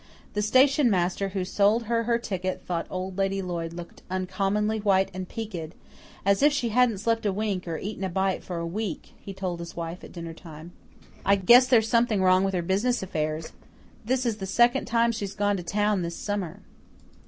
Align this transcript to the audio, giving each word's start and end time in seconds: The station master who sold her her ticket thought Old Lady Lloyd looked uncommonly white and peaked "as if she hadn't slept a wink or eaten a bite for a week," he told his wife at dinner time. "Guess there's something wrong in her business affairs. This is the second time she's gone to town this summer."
The 0.33 0.41
station 0.41 0.89
master 0.89 1.29
who 1.29 1.45
sold 1.45 1.83
her 1.83 2.05
her 2.05 2.17
ticket 2.17 2.63
thought 2.65 2.87
Old 2.89 3.19
Lady 3.19 3.39
Lloyd 3.39 3.71
looked 3.71 4.01
uncommonly 4.09 4.79
white 4.79 5.11
and 5.13 5.29
peaked 5.29 5.75
"as 6.25 6.41
if 6.41 6.51
she 6.51 6.69
hadn't 6.69 6.97
slept 6.97 7.23
a 7.23 7.31
wink 7.31 7.67
or 7.67 7.77
eaten 7.77 8.03
a 8.03 8.09
bite 8.09 8.43
for 8.43 8.57
a 8.57 8.65
week," 8.65 9.13
he 9.19 9.31
told 9.31 9.59
his 9.59 9.75
wife 9.75 10.03
at 10.03 10.11
dinner 10.11 10.33
time. 10.33 10.71
"Guess 11.45 11.67
there's 11.67 11.87
something 11.87 12.23
wrong 12.23 12.43
in 12.47 12.51
her 12.51 12.63
business 12.63 13.03
affairs. 13.03 13.51
This 14.03 14.25
is 14.25 14.37
the 14.37 14.47
second 14.47 14.85
time 14.85 15.11
she's 15.11 15.35
gone 15.35 15.55
to 15.57 15.61
town 15.61 16.01
this 16.01 16.15
summer." 16.15 16.61